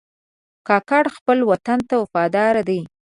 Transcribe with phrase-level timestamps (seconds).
[0.67, 2.79] کاکړ خپل وطن ته وفادار دي.